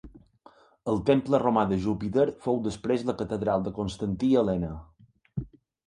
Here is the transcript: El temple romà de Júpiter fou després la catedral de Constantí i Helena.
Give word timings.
El 0.93 1.01
temple 1.09 1.41
romà 1.43 1.65
de 1.73 1.77
Júpiter 1.85 2.25
fou 2.47 2.59
després 2.71 3.07
la 3.11 3.17
catedral 3.23 3.69
de 3.69 3.77
Constantí 3.79 4.35
i 4.35 4.43
Helena. 4.43 4.77